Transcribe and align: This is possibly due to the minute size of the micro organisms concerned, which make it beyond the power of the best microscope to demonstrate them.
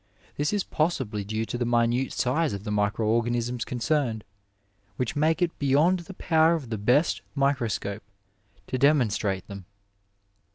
This 0.35 0.51
is 0.51 0.63
possibly 0.63 1.23
due 1.23 1.45
to 1.45 1.59
the 1.59 1.63
minute 1.63 2.11
size 2.11 2.53
of 2.53 2.63
the 2.63 2.71
micro 2.71 3.05
organisms 3.07 3.63
concerned, 3.63 4.23
which 4.95 5.15
make 5.15 5.43
it 5.43 5.59
beyond 5.59 5.99
the 5.99 6.15
power 6.15 6.55
of 6.55 6.71
the 6.71 6.79
best 6.79 7.21
microscope 7.35 8.01
to 8.65 8.79
demonstrate 8.79 9.47
them. 9.47 9.65